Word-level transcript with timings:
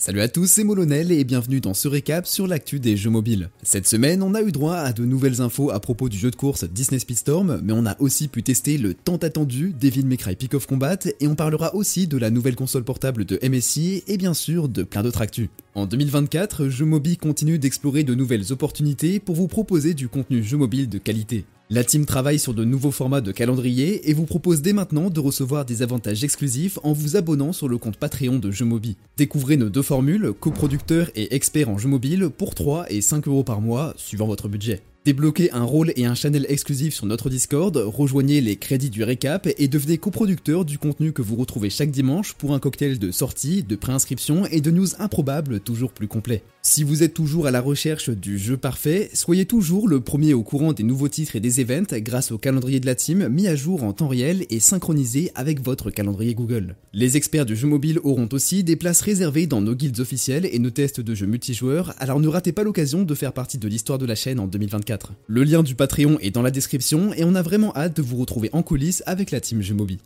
Salut 0.00 0.22
à 0.22 0.28
tous, 0.28 0.46
c'est 0.46 0.64
Molonel 0.64 1.12
et 1.12 1.24
bienvenue 1.24 1.60
dans 1.60 1.74
ce 1.74 1.86
récap 1.86 2.26
sur 2.26 2.46
l'actu 2.46 2.80
des 2.80 2.96
jeux 2.96 3.10
mobiles. 3.10 3.50
Cette 3.62 3.86
semaine, 3.86 4.22
on 4.22 4.32
a 4.32 4.40
eu 4.40 4.50
droit 4.50 4.76
à 4.76 4.94
de 4.94 5.04
nouvelles 5.04 5.42
infos 5.42 5.70
à 5.70 5.78
propos 5.78 6.08
du 6.08 6.16
jeu 6.16 6.30
de 6.30 6.36
course 6.36 6.64
Disney 6.64 6.98
Speedstorm, 6.98 7.60
mais 7.62 7.74
on 7.74 7.84
a 7.84 8.00
aussi 8.00 8.28
pu 8.28 8.42
tester 8.42 8.78
le 8.78 8.94
tant 8.94 9.18
attendu 9.18 9.74
Devil 9.78 10.06
May 10.06 10.16
Cry 10.16 10.36
Peak 10.36 10.54
of 10.54 10.66
Combat 10.66 10.96
et 11.20 11.26
on 11.28 11.34
parlera 11.34 11.74
aussi 11.74 12.06
de 12.06 12.16
la 12.16 12.30
nouvelle 12.30 12.56
console 12.56 12.82
portable 12.82 13.26
de 13.26 13.38
MSI 13.46 14.02
et 14.06 14.16
bien 14.16 14.32
sûr 14.32 14.70
de 14.70 14.84
plein 14.84 15.02
d'autres 15.02 15.20
actus. 15.20 15.50
En 15.74 15.84
2024, 15.84 16.68
Jeux 16.68 16.86
Mobile 16.86 17.18
continue 17.18 17.58
d'explorer 17.58 18.02
de 18.02 18.14
nouvelles 18.14 18.54
opportunités 18.54 19.20
pour 19.20 19.34
vous 19.34 19.48
proposer 19.48 19.92
du 19.92 20.08
contenu 20.08 20.42
jeu 20.42 20.56
mobile 20.56 20.88
de 20.88 20.96
qualité. 20.96 21.44
La 21.72 21.84
team 21.84 22.04
travaille 22.04 22.40
sur 22.40 22.52
de 22.52 22.64
nouveaux 22.64 22.90
formats 22.90 23.20
de 23.20 23.30
calendrier 23.30 24.10
et 24.10 24.12
vous 24.12 24.26
propose 24.26 24.60
dès 24.60 24.72
maintenant 24.72 25.08
de 25.08 25.20
recevoir 25.20 25.64
des 25.64 25.82
avantages 25.82 26.24
exclusifs 26.24 26.80
en 26.82 26.92
vous 26.92 27.14
abonnant 27.16 27.52
sur 27.52 27.68
le 27.68 27.78
compte 27.78 27.96
Patreon 27.96 28.40
de 28.40 28.50
Jeux 28.50 28.64
Mobile. 28.64 28.96
Découvrez 29.16 29.56
nos 29.56 29.68
deux 29.68 29.82
formules, 29.82 30.32
coproducteur 30.32 31.12
et 31.14 31.32
expert 31.32 31.68
en 31.68 31.78
jeux 31.78 31.88
mobiles 31.88 32.28
pour 32.28 32.56
3 32.56 32.86
et 32.90 33.00
5 33.00 33.28
euros 33.28 33.44
par 33.44 33.60
mois, 33.60 33.94
suivant 33.96 34.26
votre 34.26 34.48
budget. 34.48 34.82
Débloquez 35.06 35.50
un 35.52 35.64
rôle 35.64 35.94
et 35.96 36.04
un 36.04 36.14
channel 36.14 36.44
exclusif 36.50 36.92
sur 36.92 37.06
notre 37.06 37.30
Discord, 37.30 37.74
rejoignez 37.74 38.42
les 38.42 38.56
crédits 38.56 38.90
du 38.90 39.02
récap 39.02 39.48
et 39.56 39.66
devenez 39.66 39.96
coproducteur 39.96 40.66
du 40.66 40.76
contenu 40.76 41.14
que 41.14 41.22
vous 41.22 41.36
retrouvez 41.36 41.70
chaque 41.70 41.90
dimanche 41.90 42.34
pour 42.34 42.52
un 42.52 42.58
cocktail 42.58 42.98
de 42.98 43.10
sortie, 43.10 43.62
de 43.62 43.76
préinscription 43.76 44.44
et 44.44 44.60
de 44.60 44.70
news 44.70 44.88
improbables 44.98 45.60
toujours 45.60 45.92
plus 45.92 46.06
complets. 46.06 46.42
Si 46.60 46.84
vous 46.84 47.02
êtes 47.02 47.14
toujours 47.14 47.46
à 47.46 47.50
la 47.50 47.62
recherche 47.62 48.10
du 48.10 48.38
jeu 48.38 48.58
parfait, 48.58 49.08
soyez 49.14 49.46
toujours 49.46 49.88
le 49.88 50.00
premier 50.00 50.34
au 50.34 50.42
courant 50.42 50.74
des 50.74 50.82
nouveaux 50.82 51.08
titres 51.08 51.34
et 51.34 51.40
des 51.40 51.62
events 51.62 51.96
grâce 52.02 52.30
au 52.30 52.36
calendrier 52.36 52.78
de 52.78 52.84
la 52.84 52.94
team 52.94 53.26
mis 53.28 53.48
à 53.48 53.56
jour 53.56 53.84
en 53.84 53.94
temps 53.94 54.08
réel 54.08 54.44
et 54.50 54.60
synchronisé 54.60 55.32
avec 55.34 55.64
votre 55.64 55.90
calendrier 55.90 56.34
Google. 56.34 56.76
Les 56.92 57.16
experts 57.16 57.46
du 57.46 57.56
jeu 57.56 57.68
mobile 57.68 58.00
auront 58.04 58.28
aussi 58.32 58.64
des 58.64 58.76
places 58.76 59.00
réservées 59.00 59.46
dans 59.46 59.62
nos 59.62 59.74
guildes 59.74 60.00
officielles 60.00 60.46
et 60.52 60.58
nos 60.58 60.68
tests 60.68 61.00
de 61.00 61.14
jeux 61.14 61.24
multijoueurs, 61.24 61.94
alors 61.98 62.20
ne 62.20 62.28
ratez 62.28 62.52
pas 62.52 62.64
l'occasion 62.64 63.04
de 63.04 63.14
faire 63.14 63.32
partie 63.32 63.56
de 63.56 63.66
l'histoire 63.66 63.98
de 63.98 64.04
la 64.04 64.14
chaîne 64.14 64.38
en 64.38 64.46
2024. 64.46 64.89
Le 65.26 65.44
lien 65.44 65.62
du 65.62 65.74
Patreon 65.74 66.18
est 66.20 66.30
dans 66.30 66.42
la 66.42 66.50
description 66.50 67.12
et 67.14 67.24
on 67.24 67.34
a 67.34 67.42
vraiment 67.42 67.74
hâte 67.76 67.96
de 67.96 68.02
vous 68.02 68.16
retrouver 68.16 68.50
en 68.52 68.62
coulisses 68.62 69.02
avec 69.06 69.30
la 69.30 69.40
team 69.40 69.62
Jumobi. 69.62 69.98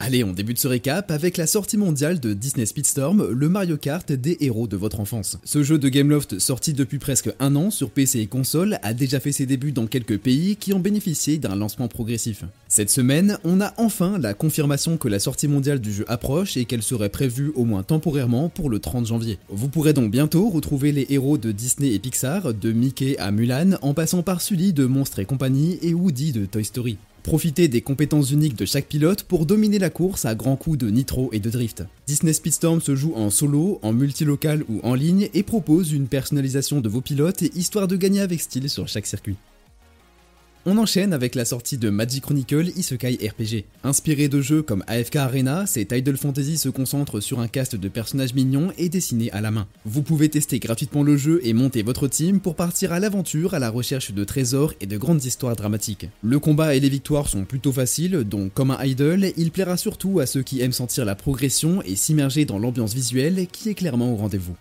Allez, 0.00 0.22
on 0.22 0.32
débute 0.32 0.60
ce 0.60 0.68
récap 0.68 1.10
avec 1.10 1.36
la 1.36 1.48
sortie 1.48 1.76
mondiale 1.76 2.20
de 2.20 2.32
Disney 2.32 2.66
Speedstorm, 2.66 3.30
le 3.32 3.48
Mario 3.48 3.76
Kart 3.76 4.12
des 4.12 4.36
héros 4.38 4.68
de 4.68 4.76
votre 4.76 5.00
enfance. 5.00 5.38
Ce 5.42 5.64
jeu 5.64 5.76
de 5.76 5.88
Gameloft 5.88 6.38
sorti 6.38 6.72
depuis 6.72 7.00
presque 7.00 7.30
un 7.40 7.56
an 7.56 7.72
sur 7.72 7.90
PC 7.90 8.20
et 8.20 8.26
console 8.28 8.78
a 8.84 8.94
déjà 8.94 9.18
fait 9.18 9.32
ses 9.32 9.44
débuts 9.44 9.72
dans 9.72 9.88
quelques 9.88 10.16
pays 10.16 10.54
qui 10.54 10.72
ont 10.72 10.78
bénéficié 10.78 11.38
d'un 11.38 11.56
lancement 11.56 11.88
progressif. 11.88 12.44
Cette 12.68 12.90
semaine, 12.90 13.38
on 13.42 13.60
a 13.60 13.74
enfin 13.76 14.18
la 14.18 14.34
confirmation 14.34 14.98
que 14.98 15.08
la 15.08 15.18
sortie 15.18 15.48
mondiale 15.48 15.80
du 15.80 15.92
jeu 15.92 16.04
approche 16.06 16.56
et 16.56 16.64
qu'elle 16.64 16.84
serait 16.84 17.08
prévue 17.08 17.50
au 17.56 17.64
moins 17.64 17.82
temporairement 17.82 18.50
pour 18.50 18.70
le 18.70 18.78
30 18.78 19.06
janvier. 19.06 19.38
Vous 19.48 19.68
pourrez 19.68 19.94
donc 19.94 20.12
bientôt 20.12 20.48
retrouver 20.48 20.92
les 20.92 21.06
héros 21.10 21.38
de 21.38 21.50
Disney 21.50 21.92
et 21.92 21.98
Pixar, 21.98 22.54
de 22.54 22.70
Mickey 22.70 23.18
à 23.18 23.32
Mulan, 23.32 23.72
en 23.82 23.94
passant 23.94 24.22
par 24.22 24.42
Sully 24.42 24.72
de 24.72 24.86
Monstres 24.86 25.18
et 25.18 25.24
compagnie 25.24 25.80
et 25.82 25.92
Woody 25.92 26.30
de 26.30 26.46
Toy 26.46 26.64
Story. 26.64 26.98
Profitez 27.28 27.68
des 27.68 27.82
compétences 27.82 28.30
uniques 28.30 28.56
de 28.56 28.64
chaque 28.64 28.86
pilote 28.86 29.22
pour 29.22 29.44
dominer 29.44 29.78
la 29.78 29.90
course 29.90 30.24
à 30.24 30.34
grands 30.34 30.56
coups 30.56 30.78
de 30.78 30.88
nitro 30.88 31.28
et 31.34 31.40
de 31.40 31.50
drift. 31.50 31.84
Disney 32.06 32.32
Speedstorm 32.32 32.80
se 32.80 32.96
joue 32.96 33.12
en 33.16 33.28
solo, 33.28 33.78
en 33.82 33.92
multilocal 33.92 34.64
ou 34.70 34.80
en 34.82 34.94
ligne 34.94 35.28
et 35.34 35.42
propose 35.42 35.92
une 35.92 36.06
personnalisation 36.06 36.80
de 36.80 36.88
vos 36.88 37.02
pilotes 37.02 37.42
histoire 37.54 37.86
de 37.86 37.96
gagner 37.96 38.22
avec 38.22 38.40
style 38.40 38.70
sur 38.70 38.88
chaque 38.88 39.04
circuit. 39.04 39.36
On 40.70 40.76
enchaîne 40.76 41.14
avec 41.14 41.34
la 41.34 41.46
sortie 41.46 41.78
de 41.78 41.88
Magic 41.88 42.24
Chronicle 42.24 42.68
Isekai 42.76 43.26
RPG. 43.26 43.64
Inspiré 43.84 44.28
de 44.28 44.42
jeux 44.42 44.60
comme 44.60 44.84
AFK 44.86 45.16
Arena, 45.16 45.64
ces 45.64 45.86
Tidal 45.86 46.18
Fantasy 46.18 46.58
se 46.58 46.68
concentrent 46.68 47.20
sur 47.20 47.40
un 47.40 47.48
cast 47.48 47.74
de 47.74 47.88
personnages 47.88 48.34
mignons 48.34 48.70
et 48.76 48.90
dessinés 48.90 49.30
à 49.32 49.40
la 49.40 49.50
main. 49.50 49.66
Vous 49.86 50.02
pouvez 50.02 50.28
tester 50.28 50.58
gratuitement 50.58 51.02
le 51.02 51.16
jeu 51.16 51.40
et 51.42 51.54
monter 51.54 51.82
votre 51.82 52.06
team 52.06 52.38
pour 52.38 52.54
partir 52.54 52.92
à 52.92 53.00
l'aventure 53.00 53.54
à 53.54 53.58
la 53.58 53.70
recherche 53.70 54.12
de 54.12 54.24
trésors 54.24 54.74
et 54.82 54.86
de 54.86 54.98
grandes 54.98 55.24
histoires 55.24 55.56
dramatiques. 55.56 56.10
Le 56.22 56.38
combat 56.38 56.74
et 56.74 56.80
les 56.80 56.90
victoires 56.90 57.30
sont 57.30 57.46
plutôt 57.46 57.72
faciles, 57.72 58.24
donc 58.24 58.52
comme 58.52 58.70
un 58.70 58.84
idol, 58.84 59.28
il 59.38 59.50
plaira 59.50 59.78
surtout 59.78 60.20
à 60.20 60.26
ceux 60.26 60.42
qui 60.42 60.60
aiment 60.60 60.72
sentir 60.72 61.06
la 61.06 61.14
progression 61.14 61.80
et 61.80 61.96
s'immerger 61.96 62.44
dans 62.44 62.58
l'ambiance 62.58 62.92
visuelle 62.92 63.46
qui 63.50 63.70
est 63.70 63.74
clairement 63.74 64.12
au 64.12 64.16
rendez-vous. 64.16 64.54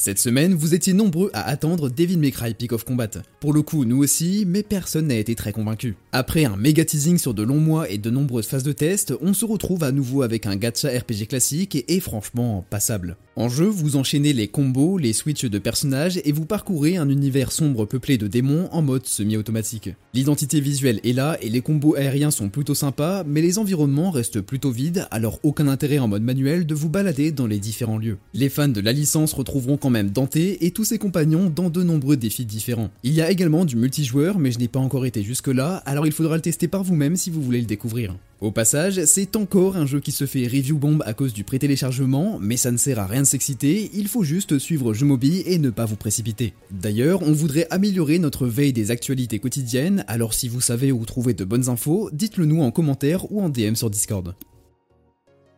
Cette 0.00 0.20
semaine, 0.20 0.54
vous 0.54 0.74
étiez 0.74 0.92
nombreux 0.92 1.28
à 1.32 1.42
attendre 1.48 1.90
Devil 1.90 2.18
May 2.18 2.30
Cry 2.30 2.54
Peak 2.54 2.72
of 2.72 2.84
Combat. 2.84 3.08
Pour 3.40 3.52
le 3.52 3.62
coup, 3.62 3.84
nous 3.84 3.98
aussi, 3.98 4.44
mais 4.46 4.62
personne 4.62 5.08
n'a 5.08 5.16
été 5.16 5.34
très 5.34 5.50
convaincu. 5.50 5.96
Après 6.12 6.44
un 6.44 6.56
méga 6.56 6.84
teasing 6.84 7.18
sur 7.18 7.34
de 7.34 7.42
longs 7.42 7.58
mois 7.58 7.90
et 7.90 7.98
de 7.98 8.08
nombreuses 8.08 8.46
phases 8.46 8.62
de 8.62 8.70
test, 8.70 9.12
on 9.20 9.34
se 9.34 9.44
retrouve 9.44 9.82
à 9.82 9.90
nouveau 9.90 10.22
avec 10.22 10.46
un 10.46 10.54
gacha 10.54 10.88
RPG 10.88 11.26
classique 11.28 11.84
et, 11.88 11.98
franchement 11.98 12.64
passable. 12.70 13.16
En 13.34 13.48
jeu, 13.48 13.66
vous 13.66 13.96
enchaînez 13.96 14.32
les 14.32 14.46
combos, 14.46 14.98
les 14.98 15.12
switches 15.12 15.44
de 15.44 15.58
personnages 15.58 16.20
et 16.24 16.32
vous 16.32 16.44
parcourez 16.44 16.96
un 16.96 17.08
univers 17.08 17.50
sombre 17.50 17.84
peuplé 17.84 18.18
de 18.18 18.28
démons 18.28 18.68
en 18.70 18.82
mode 18.82 19.06
semi-automatique. 19.06 19.90
L'identité 20.14 20.60
visuelle 20.60 21.00
est 21.04 21.12
là 21.12 21.38
et 21.40 21.48
les 21.48 21.60
combos 21.60 21.96
aériens 21.96 22.30
sont 22.30 22.48
plutôt 22.48 22.74
sympas, 22.74 23.24
mais 23.24 23.42
les 23.42 23.58
environnements 23.58 24.10
restent 24.10 24.40
plutôt 24.40 24.70
vides, 24.70 25.08
alors 25.10 25.40
aucun 25.42 25.66
intérêt 25.68 25.98
en 25.98 26.08
mode 26.08 26.22
manuel 26.22 26.66
de 26.66 26.74
vous 26.74 26.88
balader 26.88 27.30
dans 27.32 27.46
les 27.46 27.58
différents 27.58 27.98
lieux. 27.98 28.18
Les 28.34 28.48
fans 28.48 28.68
de 28.68 28.80
la 28.80 28.92
licence 28.92 29.32
retrouveront 29.32 29.76
quand 29.76 29.87
même 29.90 30.10
Dante 30.10 30.36
et 30.36 30.70
tous 30.70 30.84
ses 30.84 30.98
compagnons 30.98 31.50
dans 31.54 31.70
de 31.70 31.82
nombreux 31.82 32.16
défis 32.16 32.44
différents. 32.44 32.90
Il 33.02 33.12
y 33.12 33.20
a 33.20 33.30
également 33.30 33.64
du 33.64 33.76
multijoueur, 33.76 34.38
mais 34.38 34.52
je 34.52 34.58
n'ai 34.58 34.68
pas 34.68 34.80
encore 34.80 35.06
été 35.06 35.22
jusque 35.22 35.48
là, 35.48 35.82
alors 35.86 36.06
il 36.06 36.12
faudra 36.12 36.36
le 36.36 36.42
tester 36.42 36.68
par 36.68 36.84
vous-même 36.84 37.16
si 37.16 37.30
vous 37.30 37.42
voulez 37.42 37.60
le 37.60 37.66
découvrir. 37.66 38.14
Au 38.40 38.52
passage, 38.52 39.04
c'est 39.04 39.34
encore 39.34 39.76
un 39.76 39.86
jeu 39.86 39.98
qui 39.98 40.12
se 40.12 40.24
fait 40.24 40.46
review 40.46 40.78
bomb 40.78 41.02
à 41.04 41.12
cause 41.12 41.32
du 41.32 41.42
pré-téléchargement, 41.42 42.38
mais 42.40 42.56
ça 42.56 42.70
ne 42.70 42.76
sert 42.76 43.00
à 43.00 43.06
rien 43.06 43.22
de 43.22 43.26
s'exciter, 43.26 43.90
il 43.94 44.06
faut 44.06 44.22
juste 44.22 44.60
suivre 44.60 44.94
Jeux 44.94 45.06
Mobile 45.06 45.42
et 45.44 45.58
ne 45.58 45.70
pas 45.70 45.86
vous 45.86 45.96
précipiter. 45.96 46.54
D'ailleurs, 46.70 47.22
on 47.22 47.32
voudrait 47.32 47.66
améliorer 47.70 48.20
notre 48.20 48.46
veille 48.46 48.72
des 48.72 48.92
actualités 48.92 49.40
quotidiennes, 49.40 50.04
alors 50.06 50.34
si 50.34 50.48
vous 50.48 50.60
savez 50.60 50.92
où 50.92 51.04
trouver 51.04 51.34
de 51.34 51.44
bonnes 51.44 51.68
infos, 51.68 52.10
dites-le 52.12 52.44
nous 52.44 52.62
en 52.62 52.70
commentaire 52.70 53.30
ou 53.32 53.42
en 53.42 53.48
DM 53.48 53.74
sur 53.74 53.90
Discord. 53.90 54.34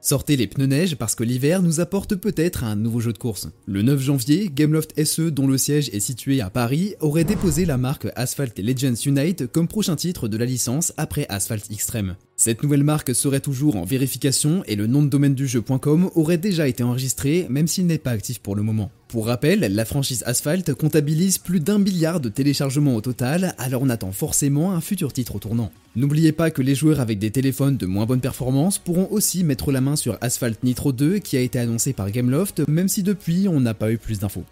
Sortez 0.03 0.37
les 0.37 0.47
pneus 0.47 0.67
neige 0.67 0.97
parce 0.97 1.15
que 1.15 1.25
l'hiver 1.25 1.63
nous 1.63 1.81
apporte 1.81 2.15
peut-être 2.15 2.65
un 2.65 2.75
nouveau 2.75 3.01
jeu 3.01 3.13
de 3.13 3.19
course. 3.19 3.49
Le 3.67 3.83
9 3.83 4.01
janvier, 4.01 4.51
Gameloft 4.53 4.99
SE, 5.05 5.31
dont 5.31 5.47
le 5.47 5.59
siège 5.59 5.91
est 5.91 6.01
situé 6.01 6.41
à 6.41 6.49
Paris, 6.49 6.95
aurait 7.01 7.25
déposé 7.25 7.67
la 7.67 7.77
marque 7.77 8.09
Asphalt 8.17 8.59
Legends 8.59 8.95
Unite 9.05 9.47
comme 9.47 9.69
prochain 9.69 9.97
titre 9.97 10.27
de 10.27 10.39
la 10.39 10.47
licence 10.47 10.95
après 10.97 11.27
Asphalt 11.29 11.71
Extreme. 11.71 12.17
Cette 12.43 12.63
nouvelle 12.63 12.85
marque 12.85 13.15
serait 13.15 13.41
toujours 13.41 13.77
en 13.77 13.85
vérification 13.85 14.63
et 14.67 14.75
le 14.75 14.87
nom 14.87 15.03
de 15.03 15.11
domaine 15.11 15.35
du 15.35 15.47
jeu.com 15.47 16.09
aurait 16.15 16.39
déjà 16.39 16.69
été 16.69 16.83
enregistré 16.83 17.47
même 17.51 17.67
s'il 17.67 17.85
n'est 17.85 17.99
pas 17.99 18.13
actif 18.13 18.39
pour 18.39 18.57
le 18.57 18.63
moment. 18.63 18.91
Pour 19.09 19.27
rappel, 19.27 19.61
la 19.61 19.85
franchise 19.85 20.23
Asphalt 20.25 20.73
comptabilise 20.73 21.37
plus 21.37 21.61
d'un 21.61 21.79
milliard 21.79 22.19
de 22.19 22.31
téléchargements 22.31 22.97
au 22.97 23.03
total, 23.03 23.55
alors 23.59 23.83
on 23.83 23.91
attend 23.91 24.11
forcément 24.11 24.73
un 24.73 24.81
futur 24.81 25.13
titre 25.13 25.37
au 25.37 25.39
tournant. 25.39 25.71
N'oubliez 25.97 26.33
pas 26.33 26.51
que 26.51 26.63
les 26.63 26.75
joueurs 26.75 27.01
avec 27.01 27.19
des 27.19 27.31
téléphones 27.31 27.77
de 27.77 27.85
moins 27.85 28.07
bonne 28.07 28.23
performance 28.23 28.79
pourront 28.79 29.09
aussi 29.11 29.45
mettre 29.45 29.71
la 29.71 29.83
main 29.83 29.97
sur 29.97 30.17
Asphalt 30.23 30.65
Nitro 30.65 30.93
2 30.93 31.19
qui 31.19 31.37
a 31.37 31.41
été 31.41 31.59
annoncé 31.59 31.93
par 31.93 32.11
Gameloft, 32.11 32.67
même 32.69 32.89
si 32.89 33.03
depuis 33.03 33.49
on 33.49 33.61
n'a 33.61 33.75
pas 33.75 33.93
eu 33.93 33.99
plus 33.99 34.19
d'infos. 34.19 34.47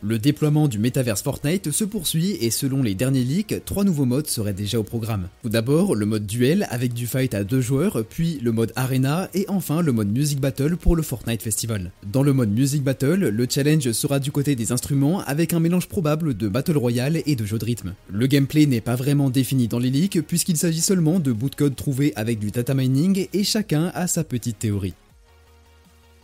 Le 0.00 0.20
déploiement 0.20 0.68
du 0.68 0.78
métaverse 0.78 1.22
Fortnite 1.22 1.72
se 1.72 1.84
poursuit 1.84 2.36
et 2.40 2.50
selon 2.50 2.84
les 2.84 2.94
derniers 2.94 3.24
leaks, 3.24 3.64
trois 3.64 3.82
nouveaux 3.82 4.04
modes 4.04 4.28
seraient 4.28 4.52
déjà 4.52 4.78
au 4.78 4.84
programme. 4.84 5.28
Tout 5.42 5.48
d'abord, 5.48 5.96
le 5.96 6.06
mode 6.06 6.24
duel 6.24 6.68
avec 6.70 6.94
du 6.94 7.08
fight 7.08 7.34
à 7.34 7.42
deux 7.42 7.60
joueurs, 7.60 8.04
puis 8.08 8.38
le 8.40 8.52
mode 8.52 8.72
arena 8.76 9.28
et 9.34 9.44
enfin 9.48 9.82
le 9.82 9.90
mode 9.90 10.12
music 10.12 10.38
battle 10.38 10.76
pour 10.76 10.94
le 10.94 11.02
Fortnite 11.02 11.42
Festival. 11.42 11.90
Dans 12.06 12.22
le 12.22 12.32
mode 12.32 12.50
music 12.50 12.84
battle, 12.84 13.28
le 13.28 13.46
challenge 13.50 13.90
sera 13.90 14.20
du 14.20 14.30
côté 14.30 14.54
des 14.54 14.70
instruments 14.70 15.20
avec 15.22 15.52
un 15.52 15.58
mélange 15.58 15.88
probable 15.88 16.36
de 16.36 16.46
battle 16.46 16.76
royale 16.76 17.20
et 17.26 17.34
de 17.34 17.44
jeu 17.44 17.58
de 17.58 17.64
rythme. 17.64 17.94
Le 18.08 18.28
gameplay 18.28 18.66
n'est 18.66 18.80
pas 18.80 18.94
vraiment 18.94 19.30
défini 19.30 19.66
dans 19.66 19.80
les 19.80 19.90
leaks 19.90 20.20
puisqu'il 20.22 20.56
s'agit 20.56 20.80
seulement 20.80 21.18
de 21.18 21.32
bouts 21.32 21.50
de 21.50 21.56
code 21.56 21.74
trouvés 21.74 22.12
avec 22.14 22.38
du 22.38 22.52
data 22.52 22.72
mining 22.72 23.26
et 23.32 23.42
chacun 23.42 23.90
a 23.94 24.06
sa 24.06 24.22
petite 24.22 24.60
théorie. 24.60 24.94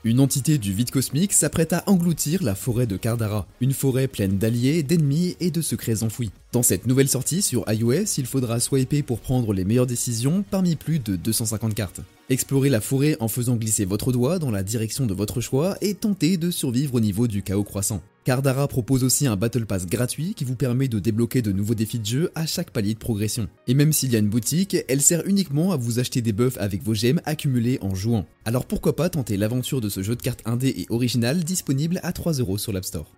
Une 0.07 0.21
entité 0.21 0.59
du 0.59 0.75
vide 0.75 0.91
cosmique 0.91 1.33
s'apprête 1.33 1.73
à 1.73 1.83
engloutir 1.87 2.43
la 2.43 2.55
forêt 2.55 2.87
de 2.87 2.99
Cardara, 2.99 3.47
une 3.63 3.73
forêt 3.73 4.07
pleine 4.07 4.37
d'alliés, 4.37 4.83
d'ennemis 4.83 5.35
et 5.41 5.51
de 5.51 5.63
secrets 5.63 6.03
enfouis. 6.03 6.31
Dans 6.53 6.63
cette 6.63 6.87
nouvelle 6.87 7.09
sortie 7.09 7.41
sur 7.41 7.65
iOS, 7.73 8.05
il 8.19 8.27
faudra 8.27 8.61
swiper 8.61 9.03
pour 9.03 9.21
prendre 9.21 9.55
les 9.55 9.65
meilleures 9.65 9.87
décisions 9.87 10.45
parmi 10.51 10.77
plus 10.77 10.99
de 10.99 11.17
250 11.17 11.73
cartes. 11.75 12.03
Explorez 12.29 12.69
la 12.69 12.83
forêt 12.83 13.17
en 13.19 13.29
faisant 13.29 13.57
glisser 13.57 13.87
votre 13.87 14.13
doigt 14.13 14.39
dans 14.39 14.51
la 14.51 14.63
direction 14.63 15.07
de 15.07 15.15
votre 15.15 15.41
choix 15.41 15.79
et 15.81 15.95
tentez 15.95 16.37
de 16.37 16.51
survivre 16.51 16.97
au 16.97 17.01
niveau 17.01 17.27
du 17.27 17.43
chaos 17.43 17.65
croissant. 17.65 18.03
Cardara 18.25 18.67
propose 18.69 19.05
aussi 19.05 19.27
un 19.27 19.37
Battle 19.37 19.67
Pass 19.67 19.85
gratuit 19.85 20.33
qui 20.33 20.45
vous 20.45 20.57
permet 20.57 20.89
de 20.89 20.99
débloquer 20.99 21.43
de 21.43 21.53
nouveaux 21.53 21.75
défis 21.75 21.99
de 21.99 22.07
jeu 22.07 22.31
à 22.35 22.47
chaque 22.47 22.71
palier 22.71 22.95
de 22.95 22.99
progression. 22.99 23.49
Et 23.67 23.75
même 23.75 23.93
s'il 23.93 24.13
y 24.13 24.17
a 24.17 24.19
une 24.19 24.31
boutique, 24.31 24.79
elle 24.89 25.03
sert 25.03 25.27
uniquement 25.27 25.73
à 25.73 25.77
vous 25.77 25.99
acheter 25.99 26.23
des 26.23 26.33
buffs 26.33 26.57
avec 26.59 26.83
vos 26.83 26.95
gemmes 26.95 27.21
accumulées 27.27 27.79
en 27.83 27.95
jouant. 27.95 28.25
Alors 28.47 28.65
pourquoi 28.65 28.97
pas 28.97 29.11
tenter 29.11 29.37
l'aventure 29.37 29.83
de 29.83 29.91
ce 29.91 30.03
jeu 30.03 30.17
de 30.17 30.23
cartes 30.23 30.41
indé 30.47 30.69
et 30.69 30.87
original 30.89 31.45
disponible 31.45 32.01
à 32.03 32.13
3€ 32.13 32.57
sur 32.57 32.73
l'App 32.73 32.87
Store. 32.87 33.13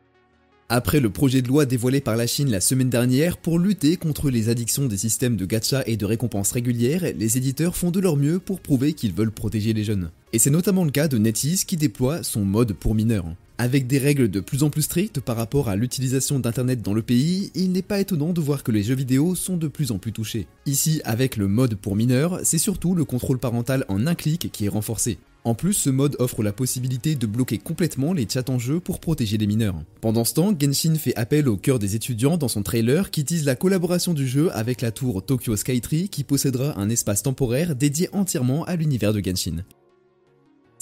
Après 0.68 0.98
le 0.98 1.10
projet 1.10 1.40
de 1.40 1.46
loi 1.46 1.66
dévoilé 1.66 2.00
par 2.00 2.16
la 2.16 2.26
Chine 2.26 2.50
la 2.50 2.60
semaine 2.60 2.90
dernière 2.90 3.36
pour 3.36 3.60
lutter 3.60 3.96
contre 3.96 4.28
les 4.28 4.48
addictions 4.48 4.86
des 4.86 4.96
systèmes 4.96 5.36
de 5.36 5.46
gacha 5.46 5.84
et 5.86 5.96
de 5.96 6.04
récompenses 6.04 6.50
régulières, 6.50 7.04
les 7.16 7.38
éditeurs 7.38 7.76
font 7.76 7.92
de 7.92 8.00
leur 8.00 8.16
mieux 8.16 8.40
pour 8.40 8.58
prouver 8.58 8.92
qu'ils 8.92 9.12
veulent 9.12 9.30
protéger 9.30 9.72
les 9.72 9.84
jeunes. 9.84 10.10
Et 10.32 10.40
c'est 10.40 10.50
notamment 10.50 10.82
le 10.82 10.90
cas 10.90 11.06
de 11.06 11.16
NetEase 11.16 11.64
qui 11.64 11.76
déploie 11.76 12.24
son 12.24 12.44
mode 12.44 12.72
pour 12.72 12.96
mineurs. 12.96 13.26
Avec 13.58 13.86
des 13.86 13.96
règles 13.96 14.30
de 14.30 14.40
plus 14.40 14.62
en 14.62 14.70
plus 14.70 14.82
strictes 14.82 15.20
par 15.20 15.36
rapport 15.36 15.70
à 15.70 15.76
l'utilisation 15.76 16.38
d'internet 16.38 16.82
dans 16.82 16.92
le 16.92 17.00
pays, 17.00 17.50
il 17.54 17.72
n'est 17.72 17.80
pas 17.80 18.00
étonnant 18.00 18.34
de 18.34 18.40
voir 18.40 18.62
que 18.62 18.70
les 18.70 18.82
jeux 18.82 18.94
vidéo 18.94 19.34
sont 19.34 19.56
de 19.56 19.66
plus 19.66 19.92
en 19.92 19.98
plus 19.98 20.12
touchés. 20.12 20.46
Ici, 20.66 21.00
avec 21.04 21.38
le 21.38 21.48
mode 21.48 21.74
pour 21.74 21.96
mineurs, 21.96 22.40
c'est 22.44 22.58
surtout 22.58 22.94
le 22.94 23.06
contrôle 23.06 23.38
parental 23.38 23.86
en 23.88 24.06
un 24.06 24.14
clic 24.14 24.50
qui 24.52 24.66
est 24.66 24.70
renforcé. 24.70 25.16
En 25.44 25.54
plus, 25.54 25.72
ce 25.72 25.88
mode 25.88 26.16
offre 26.18 26.42
la 26.42 26.52
possibilité 26.52 27.14
de 27.14 27.26
bloquer 27.26 27.56
complètement 27.56 28.12
les 28.12 28.28
chats 28.28 28.50
en 28.50 28.58
jeu 28.58 28.78
pour 28.78 29.00
protéger 29.00 29.38
les 29.38 29.46
mineurs. 29.46 29.80
Pendant 30.02 30.24
ce 30.24 30.34
temps, 30.34 30.52
Genshin 30.58 30.96
fait 30.96 31.16
appel 31.16 31.48
au 31.48 31.56
cœur 31.56 31.78
des 31.78 31.94
étudiants 31.94 32.36
dans 32.36 32.48
son 32.48 32.62
trailer 32.62 33.10
qui 33.10 33.24
tease 33.24 33.44
la 33.44 33.54
collaboration 33.54 34.12
du 34.12 34.26
jeu 34.26 34.50
avec 34.52 34.82
la 34.82 34.90
tour 34.90 35.24
Tokyo 35.24 35.56
Skytree 35.56 36.08
qui 36.10 36.24
possédera 36.24 36.78
un 36.78 36.90
espace 36.90 37.22
temporaire 37.22 37.74
dédié 37.74 38.10
entièrement 38.12 38.64
à 38.64 38.76
l'univers 38.76 39.14
de 39.14 39.20
Genshin. 39.24 39.64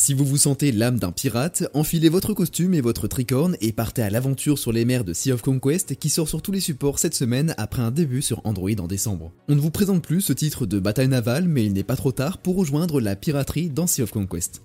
Si 0.04 0.12
vous 0.12 0.26
vous 0.26 0.36
sentez 0.36 0.70
l'âme 0.70 0.98
d'un 0.98 1.12
pirate, 1.12 1.64
enfilez 1.72 2.10
votre 2.10 2.34
costume 2.34 2.74
et 2.74 2.82
votre 2.82 3.08
tricorne 3.08 3.56
et 3.62 3.72
partez 3.72 4.02
à 4.02 4.10
l'aventure 4.10 4.58
sur 4.58 4.70
les 4.70 4.84
mers 4.84 5.02
de 5.02 5.14
Sea 5.14 5.32
of 5.32 5.40
Conquest 5.40 5.98
qui 5.98 6.10
sort 6.10 6.28
sur 6.28 6.42
tous 6.42 6.52
les 6.52 6.60
supports 6.60 6.98
cette 6.98 7.14
semaine 7.14 7.54
après 7.56 7.80
un 7.80 7.90
début 7.90 8.20
sur 8.20 8.42
Android 8.44 8.68
en 8.80 8.86
décembre. 8.86 9.32
On 9.48 9.54
ne 9.54 9.60
vous 9.60 9.70
présente 9.70 10.02
plus 10.02 10.20
ce 10.20 10.34
titre 10.34 10.66
de 10.66 10.78
bataille 10.78 11.08
navale 11.08 11.48
mais 11.48 11.64
il 11.64 11.72
n'est 11.72 11.84
pas 11.84 11.96
trop 11.96 12.12
tard 12.12 12.36
pour 12.36 12.54
rejoindre 12.56 13.00
la 13.00 13.16
piraterie 13.16 13.70
dans 13.70 13.86
Sea 13.86 14.02
of 14.02 14.10
Conquest. 14.10 14.60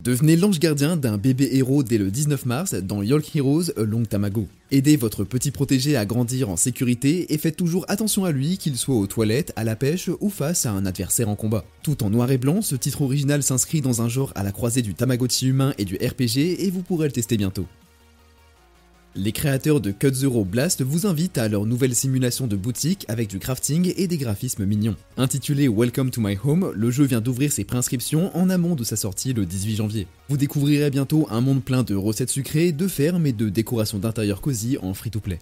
Devenez 0.00 0.36
l'ange 0.36 0.60
gardien 0.60 0.96
d'un 0.96 1.18
bébé 1.18 1.48
héros 1.52 1.82
dès 1.82 1.98
le 1.98 2.12
19 2.12 2.46
mars 2.46 2.74
dans 2.74 3.02
Yolk 3.02 3.34
Heroes 3.34 3.72
Long 3.76 4.04
Tamago. 4.04 4.46
Aidez 4.70 4.96
votre 4.96 5.24
petit 5.24 5.50
protégé 5.50 5.96
à 5.96 6.06
grandir 6.06 6.50
en 6.50 6.56
sécurité 6.56 7.34
et 7.34 7.38
faites 7.38 7.56
toujours 7.56 7.84
attention 7.88 8.24
à 8.24 8.30
lui, 8.30 8.58
qu'il 8.58 8.76
soit 8.76 8.94
aux 8.94 9.08
toilettes, 9.08 9.52
à 9.56 9.64
la 9.64 9.74
pêche 9.74 10.08
ou 10.20 10.30
face 10.30 10.66
à 10.66 10.70
un 10.70 10.86
adversaire 10.86 11.28
en 11.28 11.34
combat. 11.34 11.64
Tout 11.82 12.04
en 12.04 12.10
noir 12.10 12.30
et 12.30 12.38
blanc, 12.38 12.62
ce 12.62 12.76
titre 12.76 13.02
original 13.02 13.42
s'inscrit 13.42 13.80
dans 13.80 14.00
un 14.00 14.08
genre 14.08 14.32
à 14.36 14.44
la 14.44 14.52
croisée 14.52 14.82
du 14.82 14.94
Tamagotchi 14.94 15.48
humain 15.48 15.74
et 15.78 15.84
du 15.84 15.96
RPG 15.96 16.62
et 16.64 16.70
vous 16.70 16.82
pourrez 16.82 17.08
le 17.08 17.12
tester 17.12 17.36
bientôt. 17.36 17.66
Les 19.14 19.32
créateurs 19.32 19.80
de 19.80 19.90
Cut 19.90 20.12
Zero 20.12 20.44
Blast 20.44 20.82
vous 20.82 21.06
invitent 21.06 21.38
à 21.38 21.48
leur 21.48 21.64
nouvelle 21.64 21.94
simulation 21.94 22.46
de 22.46 22.56
boutique 22.56 23.04
avec 23.08 23.28
du 23.28 23.38
crafting 23.38 23.92
et 23.96 24.06
des 24.06 24.18
graphismes 24.18 24.66
mignons. 24.66 24.96
Intitulé 25.16 25.66
Welcome 25.66 26.10
to 26.10 26.20
My 26.20 26.36
Home, 26.44 26.70
le 26.74 26.90
jeu 26.90 27.04
vient 27.04 27.20
d'ouvrir 27.20 27.50
ses 27.50 27.64
préinscriptions 27.64 28.36
en 28.36 28.50
amont 28.50 28.74
de 28.74 28.84
sa 28.84 28.96
sortie 28.96 29.32
le 29.32 29.46
18 29.46 29.76
janvier. 29.76 30.06
Vous 30.28 30.36
découvrirez 30.36 30.90
bientôt 30.90 31.26
un 31.30 31.40
monde 31.40 31.64
plein 31.64 31.82
de 31.82 31.94
recettes 31.94 32.30
sucrées, 32.30 32.70
de 32.72 32.86
fermes 32.86 33.26
et 33.26 33.32
de 33.32 33.48
décorations 33.48 33.98
d'intérieur 33.98 34.40
cosy 34.40 34.76
en 34.82 34.92
free-to-play. 34.94 35.38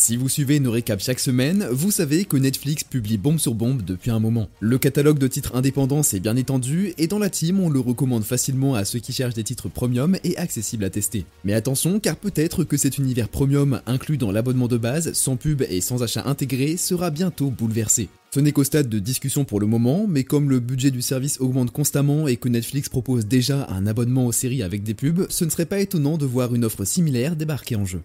Si 0.00 0.16
vous 0.16 0.30
suivez 0.30 0.60
nos 0.60 0.70
récaps 0.70 1.04
chaque 1.04 1.20
semaine, 1.20 1.68
vous 1.70 1.90
savez 1.90 2.24
que 2.24 2.38
Netflix 2.38 2.84
publie 2.84 3.18
bombe 3.18 3.38
sur 3.38 3.52
bombe 3.52 3.82
depuis 3.82 4.10
un 4.10 4.18
moment. 4.18 4.48
Le 4.58 4.78
catalogue 4.78 5.18
de 5.18 5.26
titres 5.26 5.54
indépendants 5.54 6.02
s'est 6.02 6.20
bien 6.20 6.36
étendu 6.36 6.94
et 6.96 7.06
dans 7.06 7.18
la 7.18 7.28
team 7.28 7.60
on 7.60 7.68
le 7.68 7.80
recommande 7.80 8.24
facilement 8.24 8.74
à 8.74 8.86
ceux 8.86 8.98
qui 8.98 9.12
cherchent 9.12 9.34
des 9.34 9.44
titres 9.44 9.68
premium 9.68 10.16
et 10.24 10.38
accessibles 10.38 10.84
à 10.84 10.90
tester. 10.90 11.26
Mais 11.44 11.52
attention 11.52 12.00
car 12.00 12.16
peut-être 12.16 12.64
que 12.64 12.78
cet 12.78 12.96
univers 12.96 13.28
premium 13.28 13.82
inclus 13.84 14.16
dans 14.16 14.32
l'abonnement 14.32 14.68
de 14.68 14.78
base, 14.78 15.12
sans 15.12 15.36
pub 15.36 15.60
et 15.68 15.82
sans 15.82 16.02
achat 16.02 16.22
intégré, 16.24 16.78
sera 16.78 17.10
bientôt 17.10 17.50
bouleversé. 17.50 18.08
Ce 18.34 18.40
n'est 18.40 18.52
qu'au 18.52 18.64
stade 18.64 18.88
de 18.88 19.00
discussion 19.00 19.44
pour 19.44 19.60
le 19.60 19.66
moment, 19.66 20.06
mais 20.08 20.24
comme 20.24 20.48
le 20.48 20.60
budget 20.60 20.90
du 20.90 21.02
service 21.02 21.38
augmente 21.42 21.72
constamment 21.72 22.26
et 22.26 22.38
que 22.38 22.48
Netflix 22.48 22.88
propose 22.88 23.26
déjà 23.26 23.68
un 23.68 23.86
abonnement 23.86 24.24
aux 24.24 24.32
séries 24.32 24.62
avec 24.62 24.82
des 24.82 24.94
pubs, 24.94 25.26
ce 25.28 25.44
ne 25.44 25.50
serait 25.50 25.66
pas 25.66 25.80
étonnant 25.80 26.16
de 26.16 26.24
voir 26.24 26.54
une 26.54 26.64
offre 26.64 26.86
similaire 26.86 27.36
débarquer 27.36 27.76
en 27.76 27.84
jeu. 27.84 28.00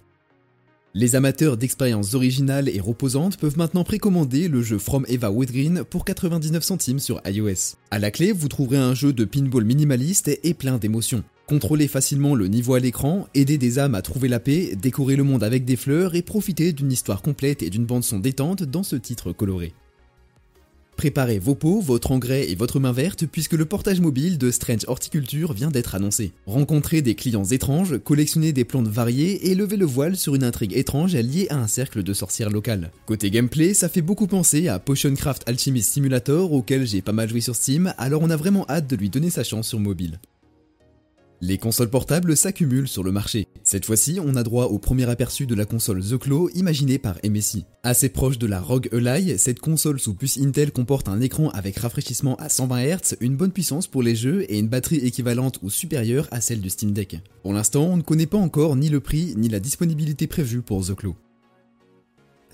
Les 0.97 1.18
amateurs 1.18 1.57
d'expériences 1.57 2.13
originales 2.13 2.69
et 2.69 2.80
reposantes 2.80 3.36
peuvent 3.36 3.57
maintenant 3.57 3.83
précommander 3.83 4.47
le 4.47 4.62
jeu 4.62 4.77
From 4.77 5.06
Eva 5.09 5.30
Woodgreen 5.30 5.83
pour 5.83 6.06
99 6.06 6.63
centimes 6.63 7.00
sur 7.00 7.19
iOS. 7.25 7.75
À 7.92 8.00
la 8.00 8.12
clé, 8.12 8.31
vous 8.31 8.47
trouverez 8.47 8.77
un 8.77 8.94
jeu 8.94 9.12
de 9.12 9.25
pinball 9.25 9.65
minimaliste 9.65 10.31
et 10.42 10.53
plein 10.53 10.77
d'émotions. 10.77 11.25
Contrôlez 11.47 11.89
facilement 11.89 12.33
le 12.33 12.47
niveau 12.47 12.75
à 12.75 12.80
l'écran, 12.80 13.27
aider 13.33 13.57
des 13.57 13.77
âmes 13.77 13.94
à 13.94 14.01
trouver 14.01 14.30
la 14.30 14.39
paix, 14.39 14.74
décorer 14.81 15.18
le 15.18 15.25
monde 15.25 15.44
avec 15.44 15.65
des 15.65 15.75
fleurs 15.75 16.15
et 16.15 16.21
profiter 16.21 16.71
d'une 16.71 16.94
histoire 16.94 17.21
complète 17.21 17.62
et 17.62 17.69
d'une 17.69 17.86
bande 17.86 18.06
son 18.06 18.19
détente 18.19 18.63
dans 18.63 18.83
ce 18.83 18.95
titre 18.95 19.33
coloré. 19.33 19.74
Préparez 20.95 21.39
vos 21.39 21.56
pots, 21.56 21.81
votre 21.81 22.12
engrais 22.12 22.50
et 22.50 22.56
votre 22.56 22.80
main 22.80 22.92
verte 22.92 23.25
puisque 23.25 23.53
le 23.53 23.65
portage 23.65 24.00
mobile 24.00 24.38
de 24.38 24.51
Strange 24.51 24.86
Horticulture 24.88 25.53
vient 25.53 25.69
d'être 25.69 25.95
annoncé. 25.95 26.31
Rencontrez 26.45 27.01
des 27.01 27.15
clients 27.15 27.44
étranges, 27.44 27.97
collectionnez 27.97 28.53
des 28.53 28.63
plantes 28.63 28.88
variées 28.88 29.50
et 29.50 29.56
levez 29.56 29.77
le 29.77 29.86
voile 29.86 30.15
sur 30.15 30.36
une 30.36 30.44
intrigue 30.44 30.75
étrange 30.75 31.15
liée 31.15 31.47
à 31.50 31.57
un 31.57 31.68
cercle 31.68 32.03
de 32.03 32.13
sorcières 32.13 32.50
locales. 32.50 32.92
Côté 33.06 33.30
gameplay, 33.30 33.74
ça 33.74 33.89
fait 33.89 34.01
beaucoup 34.01 34.27
penser 34.27 34.68
à 34.68 34.80
Potioncraft 34.80 35.47
Alchemist 35.47 35.92
Simulator 35.92 36.51
auquel 36.53 36.88
j'ai 36.88 37.01
pas 37.01 37.12
mal 37.12 37.30
joué 37.30 37.42
sur 37.42 37.56
Steam, 37.56 37.94
alors 37.97 38.21
on 38.21 38.30
a 38.30 38.38
vraiment 38.38 38.65
hâte 38.69 38.88
de 38.88 38.95
lui 38.95 39.09
donner 39.09 39.30
sa 39.30 39.44
chance 39.44 39.68
sur 39.68 39.80
mobile. 39.80 40.19
Les 41.41 41.57
consoles 41.57 41.89
portables 41.89 42.37
s'accumulent 42.37 42.87
sur 42.87 43.03
le 43.03 43.11
marché. 43.11 43.47
Cette 43.63 43.85
fois-ci, 43.85 44.19
on 44.23 44.35
a 44.35 44.43
droit 44.43 44.65
au 44.65 44.79
premier 44.79 45.09
aperçu 45.09 45.45
de 45.45 45.55
la 45.55 45.65
console 45.65 46.03
The 46.03 46.17
Claw 46.17 46.49
imaginée 46.55 46.97
par 46.97 47.17
MSI. 47.23 47.65
Assez 47.83 48.09
proche 48.09 48.37
de 48.37 48.47
la 48.47 48.61
ROG 48.61 48.89
Ally, 48.93 49.37
cette 49.37 49.59
console 49.59 49.99
sous 49.99 50.13
puce 50.13 50.37
Intel 50.37 50.71
comporte 50.71 51.09
un 51.09 51.19
écran 51.19 51.49
avec 51.49 51.77
rafraîchissement 51.77 52.35
à 52.37 52.49
120 52.49 52.83
Hz, 52.83 53.15
une 53.19 53.35
bonne 53.35 53.51
puissance 53.51 53.87
pour 53.87 54.01
les 54.01 54.15
jeux 54.15 54.45
et 54.51 54.59
une 54.59 54.69
batterie 54.69 54.97
équivalente 54.97 55.59
ou 55.61 55.69
supérieure 55.69 56.27
à 56.31 56.41
celle 56.41 56.61
du 56.61 56.69
Steam 56.69 56.91
Deck. 56.91 57.19
Pour 57.43 57.53
l'instant, 57.53 57.85
on 57.85 57.97
ne 57.97 58.01
connaît 58.01 58.25
pas 58.25 58.37
encore 58.37 58.75
ni 58.75 58.89
le 58.89 58.99
prix 58.99 59.33
ni 59.35 59.49
la 59.49 59.59
disponibilité 59.59 60.27
prévue 60.27 60.61
pour 60.61 60.85
The 60.85 60.95
Claw. 60.95 61.15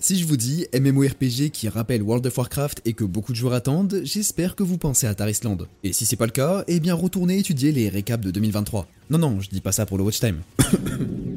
Si 0.02 0.18
je 0.18 0.26
vous 0.26 0.36
dis 0.36 0.66
MMORPG 0.74 1.50
qui 1.52 1.68
rappelle 1.68 2.02
World 2.02 2.26
of 2.26 2.36
Warcraft 2.36 2.82
et 2.84 2.92
que 2.92 3.04
beaucoup 3.04 3.30
de 3.30 3.36
joueurs 3.36 3.52
attendent, 3.52 4.00
j'espère 4.02 4.56
que 4.56 4.64
vous 4.64 4.76
pensez 4.76 5.06
à 5.06 5.14
Tarisland. 5.14 5.58
Et 5.84 5.92
si 5.92 6.06
c'est 6.06 6.16
pas 6.16 6.26
le 6.26 6.32
cas, 6.32 6.64
eh 6.66 6.80
bien 6.80 6.92
retournez 6.92 7.38
étudier 7.38 7.70
les 7.70 7.88
récaps 7.88 8.24
de 8.24 8.32
2023. 8.32 8.88
Non 9.10 9.18
non, 9.18 9.38
je 9.38 9.48
dis 9.48 9.60
pas 9.60 9.70
ça 9.70 9.86
pour 9.86 9.98
le 9.98 10.02
watch 10.02 10.18
time. 10.18 10.40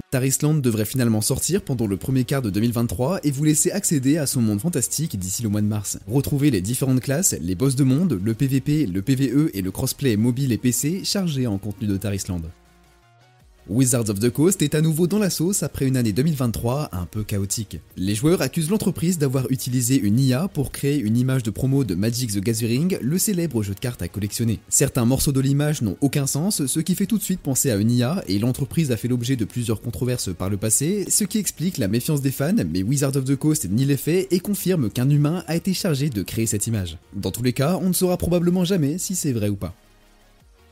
Tarisland 0.10 0.56
devrait 0.56 0.86
finalement 0.86 1.22
sortir 1.22 1.62
pendant 1.62 1.86
le 1.86 1.96
premier 1.96 2.24
quart 2.24 2.42
de 2.42 2.50
2023 2.50 3.20
et 3.24 3.30
vous 3.30 3.44
laisser 3.44 3.70
accéder 3.70 4.18
à 4.18 4.26
son 4.26 4.42
monde 4.42 4.62
fantastique 4.62 5.20
d'ici 5.20 5.44
le 5.44 5.50
mois 5.50 5.62
de 5.62 5.68
mars. 5.68 6.00
Retrouvez 6.08 6.50
les 6.50 6.62
différentes 6.62 7.02
classes, 7.02 7.36
les 7.40 7.54
boss 7.54 7.76
de 7.76 7.84
monde, 7.84 8.20
le 8.20 8.34
PVP, 8.34 8.88
le 8.88 9.04
PVE 9.04 9.52
et 9.54 9.62
le 9.62 9.70
crossplay 9.70 10.18
mobile 10.18 10.52
et 10.52 10.58
PC 10.58 11.04
chargés 11.04 11.46
en 11.46 11.60
contenu 11.60 11.86
de 11.86 11.98
Tarisland. 11.98 12.42
Wizards 13.68 14.10
of 14.10 14.20
the 14.20 14.30
Coast 14.30 14.62
est 14.62 14.76
à 14.76 14.82
nouveau 14.82 15.08
dans 15.08 15.18
la 15.18 15.32
sauce 15.32 15.64
après 15.64 15.88
une 15.88 15.98
année 15.98 16.14
2023 16.14 16.90
un 16.92 17.06
peu 17.08 17.24
chaotique. 17.24 17.80
Les 17.98 18.14
joueurs 18.14 18.44
accusent 18.44 18.70
l'entreprise 18.70 19.18
d'avoir 19.18 19.50
utilisé 19.50 20.00
une 20.00 20.20
IA 20.20 20.48
pour 20.48 20.72
créer 20.72 21.00
une 21.00 21.18
image 21.18 21.42
de 21.42 21.50
promo 21.50 21.84
de 21.84 21.96
Magic 21.96 22.32
the 22.32 22.42
Gathering, 22.42 23.00
le 23.02 23.18
célèbre 23.18 23.64
jeu 23.64 23.74
de 23.74 23.80
cartes 23.80 24.04
à 24.04 24.08
collectionner. 24.08 24.60
Certains 24.70 25.06
morceaux 25.06 25.32
de 25.32 25.40
l'image 25.40 25.82
n'ont 25.82 25.98
aucun 26.02 26.28
sens, 26.28 26.64
ce 26.68 26.80
qui 26.80 26.94
fait 26.94 27.08
tout 27.08 27.18
de 27.18 27.24
suite 27.24 27.40
penser 27.40 27.72
à 27.72 27.78
une 27.78 27.90
IA, 27.90 28.24
et 28.28 28.38
l'entreprise 28.38 28.92
a 28.92 28.98
fait 28.98 29.08
l'objet 29.08 29.36
de 29.36 29.46
plusieurs 29.46 29.82
controverses 29.82 30.32
par 30.32 30.52
le 30.52 30.58
passé, 30.58 31.06
ce 31.10 31.24
qui 31.24 31.40
explique 31.40 31.80
la 31.80 31.88
méfiance 31.88 32.22
des 32.22 32.32
fans, 32.32 32.54
mais 32.72 32.84
Wizards 32.84 33.18
of 33.18 33.26
the 33.26 33.36
Coast 33.36 33.68
nie 33.68 33.86
les 33.86 33.98
faits 33.98 34.28
et 34.30 34.40
confirme 34.40 34.92
qu'un 34.92 35.10
humain 35.10 35.44
a 35.48 35.56
été 35.56 35.74
chargé 35.74 36.10
de 36.10 36.22
créer 36.22 36.46
cette 36.46 36.68
image. 36.68 37.00
Dans 37.16 37.32
tous 37.32 37.42
les 37.42 37.54
cas, 37.54 37.80
on 37.82 37.88
ne 37.88 37.94
saura 37.94 38.18
probablement 38.18 38.64
jamais 38.64 39.00
si 39.00 39.16
c'est 39.16 39.34
vrai 39.34 39.50
ou 39.50 39.56
pas. 39.56 39.74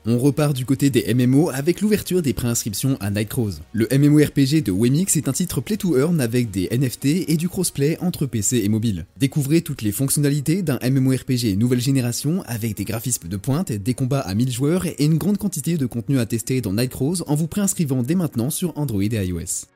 On 0.06 0.18
repart 0.18 0.54
du 0.54 0.66
côté 0.66 0.90
des 0.90 1.14
MMO 1.14 1.48
avec 1.48 1.80
l'ouverture 1.80 2.20
des 2.20 2.34
préinscriptions 2.34 2.98
à 3.00 3.10
Nightcrawls. 3.10 3.54
Le 3.72 3.88
MMORPG 3.90 4.62
de 4.62 4.70
Wemix 4.70 5.16
est 5.16 5.28
un 5.28 5.32
titre 5.32 5.62
play 5.62 5.78
to 5.78 5.96
earn 5.96 6.20
avec 6.20 6.50
des 6.50 6.68
NFT 6.70 7.26
et 7.26 7.38
du 7.38 7.48
crossplay 7.48 7.96
entre 8.02 8.26
PC 8.26 8.58
et 8.58 8.68
mobile. 8.68 9.06
Découvrez 9.18 9.62
toutes 9.62 9.80
les 9.80 9.92
fonctionnalités 9.92 10.62
d'un 10.62 10.78
MMORPG 10.82 11.56
nouvelle 11.56 11.80
génération 11.80 12.42
avec 12.46 12.76
des 12.76 12.84
graphismes 12.84 13.28
de 13.28 13.36
pointe, 13.38 13.72
des 13.72 13.94
combats 13.94 14.20
à 14.20 14.34
1000 14.34 14.52
joueurs 14.52 14.84
et 14.84 14.96
une 14.98 15.16
grande 15.16 15.38
quantité 15.38 15.78
de 15.78 15.86
contenu 15.86 16.18
à 16.18 16.26
tester 16.26 16.60
dans 16.60 16.74
Nightcrawls 16.74 17.22
en 17.26 17.34
vous 17.34 17.48
préinscrivant 17.48 18.02
dès 18.02 18.14
maintenant 18.14 18.50
sur 18.50 18.76
Android 18.76 19.02
et 19.02 19.26
iOS. 19.26 19.73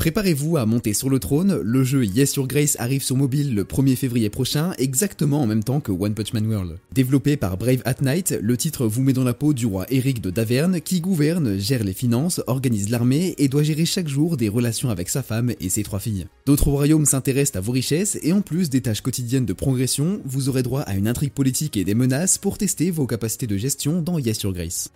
Préparez-vous 0.00 0.56
à 0.56 0.64
monter 0.64 0.94
sur 0.94 1.10
le 1.10 1.18
trône, 1.18 1.60
le 1.62 1.84
jeu 1.84 2.06
Yes 2.06 2.34
Your 2.36 2.48
Grace 2.48 2.74
arrive 2.78 3.02
sur 3.02 3.16
mobile 3.16 3.54
le 3.54 3.64
1er 3.64 3.96
février 3.96 4.30
prochain, 4.30 4.72
exactement 4.78 5.42
en 5.42 5.46
même 5.46 5.62
temps 5.62 5.80
que 5.80 5.92
One 5.92 6.14
Punch 6.14 6.32
Man 6.32 6.46
World. 6.46 6.78
Développé 6.90 7.36
par 7.36 7.58
Brave 7.58 7.82
at 7.84 7.96
Night, 8.00 8.34
le 8.40 8.56
titre 8.56 8.86
vous 8.86 9.02
met 9.02 9.12
dans 9.12 9.24
la 9.24 9.34
peau 9.34 9.52
du 9.52 9.66
roi 9.66 9.84
Eric 9.90 10.22
de 10.22 10.30
Daverne 10.30 10.80
qui 10.80 11.02
gouverne, 11.02 11.58
gère 11.58 11.84
les 11.84 11.92
finances, 11.92 12.40
organise 12.46 12.88
l'armée 12.88 13.34
et 13.36 13.48
doit 13.48 13.62
gérer 13.62 13.84
chaque 13.84 14.08
jour 14.08 14.38
des 14.38 14.48
relations 14.48 14.88
avec 14.88 15.10
sa 15.10 15.22
femme 15.22 15.52
et 15.60 15.68
ses 15.68 15.82
trois 15.82 16.00
filles. 16.00 16.28
D'autres 16.46 16.70
royaumes 16.70 17.04
s'intéressent 17.04 17.56
à 17.56 17.60
vos 17.60 17.72
richesses 17.72 18.18
et 18.22 18.32
en 18.32 18.40
plus 18.40 18.70
des 18.70 18.80
tâches 18.80 19.02
quotidiennes 19.02 19.44
de 19.44 19.52
progression, 19.52 20.22
vous 20.24 20.48
aurez 20.48 20.62
droit 20.62 20.80
à 20.80 20.96
une 20.96 21.08
intrigue 21.08 21.32
politique 21.32 21.76
et 21.76 21.84
des 21.84 21.94
menaces 21.94 22.38
pour 22.38 22.56
tester 22.56 22.90
vos 22.90 23.06
capacités 23.06 23.46
de 23.46 23.58
gestion 23.58 24.00
dans 24.00 24.18
Yes 24.18 24.40
Your 24.40 24.54
Grace. 24.54 24.88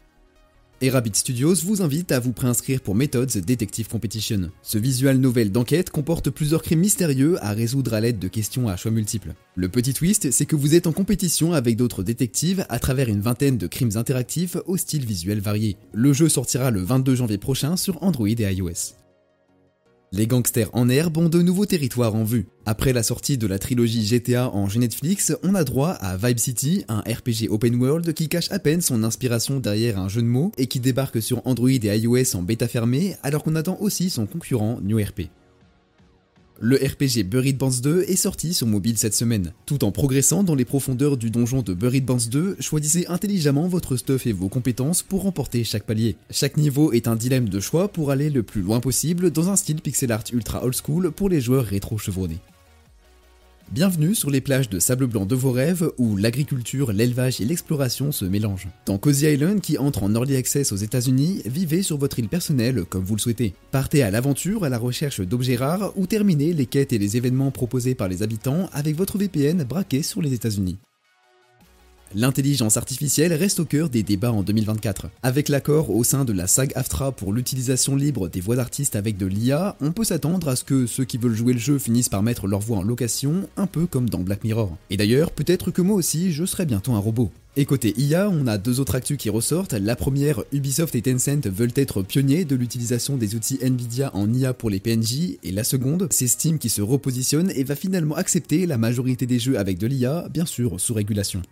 Et 0.85 0.91
Rabbit 0.91 1.15
Studios 1.15 1.55
vous 1.65 1.81
invite 1.81 2.13
à 2.13 2.21
vous 2.21 2.35
préinscrire 2.35 2.83
pour 2.83 2.95
Methods 2.95 3.41
Detective 3.41 3.89
Competition. 3.89 4.51
Ce 4.61 4.77
visual 4.77 5.17
novel 5.17 5.51
d'enquête 5.51 5.89
comporte 5.89 6.29
plusieurs 6.29 6.63
crimes 6.63 6.81
mystérieux 6.81 7.43
à 7.43 7.53
résoudre 7.53 7.95
à 7.95 8.01
l'aide 8.01 8.19
de 8.19 8.29
questions 8.29 8.69
à 8.69 8.77
choix 8.77 8.91
multiples. 8.91 9.33
Le 9.55 9.71
petit 9.71 9.95
twist, 9.95 10.31
c'est 10.31 10.45
que 10.45 10.57
vous 10.57 10.75
êtes 10.75 10.87
en 10.87 10.93
compétition 10.93 11.55
avec 11.55 11.77
d'autres 11.77 12.03
détectives 12.03 12.67
à 12.69 12.79
travers 12.79 13.09
une 13.09 13.23
vingtaine 13.23 13.57
de 13.57 13.67
crimes 13.67 13.97
interactifs 13.97 14.59
au 14.67 14.77
style 14.77 15.07
visuel 15.07 15.41
varié. 15.41 15.79
Le 15.95 16.13
jeu 16.13 16.29
sortira 16.29 16.71
le 16.71 16.83
22 16.83 17.15
janvier 17.15 17.39
prochain 17.39 17.79
sur 17.79 18.03
Android 18.03 18.29
et 18.29 18.53
iOS. 18.53 19.04
Les 20.13 20.27
gangsters 20.27 20.71
en 20.73 20.89
herbe 20.89 21.17
ont 21.19 21.29
de 21.29 21.43
nouveaux 21.43 21.67
territoires 21.67 22.15
en 22.15 22.25
vue. 22.25 22.47
Après 22.67 22.93
la 22.93 23.03
sortie 23.03 23.37
de 23.37 23.47
la 23.47 23.59
trilogie 23.59 24.07
GTA 24.07 24.51
en 24.51 24.69
jeu 24.69 24.79
Netflix, 24.81 25.33
on 25.43 25.55
a 25.55 25.65
droit 25.65 25.91
à 25.91 26.17
Vibe 26.17 26.39
City, 26.39 26.85
un 26.89 27.01
RPG 27.01 27.51
open 27.51 27.75
world 27.75 28.13
qui 28.15 28.29
cache 28.29 28.51
à 28.53 28.59
peine 28.59 28.81
son 28.81 29.03
inspiration 29.03 29.59
derrière 29.59 29.99
un 29.99 30.09
jeu 30.09 30.23
de 30.23 30.27
mots 30.27 30.53
et 30.57 30.67
qui 30.67 30.81
débarque 30.81 31.21
sur 31.21 31.45
Android 31.47 31.69
et 31.69 31.99
iOS 31.99 32.37
en 32.37 32.43
bêta 32.43 32.69
fermée 32.69 33.17
alors 33.23 33.43
qu'on 33.43 33.57
attend 33.57 33.77
aussi 33.81 34.09
son 34.11 34.27
concurrent 34.27 34.79
New 34.83 34.99
RP. 34.99 35.31
Le 36.61 36.77
RPG 36.77 37.25
Buried 37.25 37.59
Bands 37.59 37.81
2 37.83 38.05
est 38.07 38.15
sorti 38.15 38.55
sur 38.55 38.69
mobile 38.69 38.97
cette 38.97 39.15
semaine. 39.15 39.53
Tout 39.67 39.85
en 39.85 39.91
progressant 39.91 40.45
dans 40.45 40.55
les 40.55 40.65
profondeurs 40.65 41.17
du 41.17 41.31
donjon 41.31 41.63
de 41.63 41.75
Buried 41.75 42.05
Bands 42.05 42.29
2, 42.31 42.59
choisissez 42.61 43.07
intelligemment 43.09 43.67
votre 43.67 43.97
stuff 43.97 44.29
et 44.29 44.33
vos 44.33 44.49
compétences 44.49 45.03
pour 45.03 45.23
remporter 45.23 45.65
chaque 45.65 45.83
palier. 45.83 46.15
Chaque 46.31 46.57
niveau 46.57 46.93
est 46.93 47.09
un 47.09 47.17
dilemme 47.17 47.49
de 47.49 47.59
choix 47.59 47.89
pour 47.89 48.13
aller 48.13 48.31
le 48.31 48.45
plus 48.45 48.63
loin 48.63 48.79
possible 48.79 49.33
dans 49.33 49.49
un 49.49 49.57
style 49.57 49.81
pixel 49.81 50.13
art 50.13 50.23
ultra 50.33 50.65
old 50.65 50.77
school 50.77 51.11
pour 51.11 51.29
les 51.29 51.41
joueurs 51.41 51.65
rétro 51.65 51.99
chevronnés. 51.99 52.39
Bienvenue 53.73 54.15
sur 54.15 54.31
les 54.31 54.41
plages 54.41 54.69
de 54.69 54.79
sable 54.79 55.07
blanc 55.07 55.27
de 55.27 55.35
vos 55.35 55.51
rêves 55.51 55.91
où 55.99 56.17
l'agriculture, 56.17 56.93
l'élevage 56.93 57.41
et 57.41 57.45
l'exploration 57.45 58.13
se 58.13 58.25
mélangent. 58.25 58.69
Dans 58.87 58.99
Cozy 58.99 59.27
Island 59.27 59.61
qui 59.61 59.79
entre 59.79 60.05
en 60.05 60.15
early 60.15 60.37
access 60.37 60.71
aux 60.71 60.77
États-Unis, 60.77 61.43
vivez 61.47 61.83
sur 61.83 61.97
votre 61.97 62.19
île 62.19 62.29
personnelle 62.29 62.85
comme 62.85 63.03
vous 63.03 63.17
le 63.17 63.21
souhaitez. 63.21 63.55
Partez 63.73 64.03
à 64.03 64.11
l'aventure 64.11 64.65
à 64.65 64.69
la 64.69 64.79
recherche 64.79 65.21
d'objets 65.21 65.57
rares 65.57 65.93
ou 65.97 66.07
terminez 66.07 66.53
les 66.53 66.67
quêtes 66.67 66.93
et 66.93 66.99
les 66.99 67.17
événements 67.17 67.51
proposés 67.51 67.95
par 67.95 68.09
les 68.09 68.23
habitants 68.23 68.69
avec 68.73 68.97
votre 68.97 69.19
VPN 69.19 69.65
braqué 69.65 70.03
sur 70.03 70.23
les 70.23 70.35
États-Unis. 70.35 70.79
L'intelligence 72.15 72.77
artificielle 72.77 73.33
reste 73.33 73.59
au 73.59 73.65
cœur 73.65 73.89
des 73.89 74.03
débats 74.05 74.31
en 74.31 74.43
2024. 74.43 75.09
Avec 75.23 75.49
l'accord 75.49 75.91
au 75.91 76.05
sein 76.05 76.25
de 76.25 76.33
la 76.33 76.47
SAG-AFTRA 76.47 77.13
pour 77.13 77.33
l'utilisation 77.33 77.97
libre 77.97 78.29
des 78.29 78.41
voix 78.41 78.57
d'artistes 78.57 78.95
avec 78.95 79.17
de 79.17 79.27
l'IA, 79.27 79.77
on 79.81 79.91
peut 79.91 80.05
s'attendre 80.05 80.49
à 80.49 80.57
ce 80.57 80.63
que 80.63 80.87
ceux 80.87 81.05
qui 81.05 81.19
veulent 81.19 81.35
jouer 81.35 81.55
le 81.55 81.59
jeu 81.59 81.79
finissent 81.79 82.09
par 82.09 82.23
mettre 82.23 82.47
leur 82.47 82.61
voix 82.61 82.79
en 82.79 82.83
location, 82.83 83.49
un 83.57 83.67
peu 83.67 83.87
comme 83.87 84.09
dans 84.09 84.21
Black 84.21 84.45
Mirror. 84.45 84.77
Et 84.91 84.97
d'ailleurs, 84.97 85.33
peut-être 85.33 85.73
que 85.73 85.83
moi 85.83 85.97
aussi, 85.97 86.33
je 86.33 86.45
serai 86.45 86.67
bientôt 86.67 86.93
un 86.93 86.99
robot. 86.99 87.33
Et 87.57 87.67
côté 87.67 87.95
IA, 87.97 88.29
on 88.31 88.49
a 88.49 88.59
deux 88.59 88.81
autres 88.81 88.97
actus 88.97 89.17
qui 89.17 89.31
ressortent. 89.31 89.75
La 89.75 89.95
première, 89.95 90.43
Ubisoft 90.53 90.97
et 90.97 91.03
Tencent 91.03 91.47
veulent 91.47 91.71
être 91.77 92.03
pionniers 92.03 92.45
de 92.45 92.57
l'utilisation 92.57 93.17
des 93.17 93.37
outils 93.37 93.59
Nvidia 93.63 94.11
en 94.13 94.33
IA 94.33 94.55
pour 94.55 94.71
les 94.71 94.81
PNJ. 94.81 95.39
Et 95.45 95.53
la 95.53 95.63
seconde, 95.63 96.09
c'est 96.11 96.27
Steam 96.27 96.59
qui 96.59 96.69
se 96.69 96.83
repositionne 96.83 97.53
et 97.55 97.63
va 97.63 97.77
finalement 97.77 98.17
accepter 98.17 98.67
la 98.67 98.77
majorité 98.77 99.27
des 99.27 99.39
jeux 99.39 99.57
avec 99.57 99.79
de 99.79 99.87
l'IA, 99.87 100.29
bien 100.33 100.47
sûr 100.47 100.81
sous 100.81 100.95
régulation. 100.95 101.43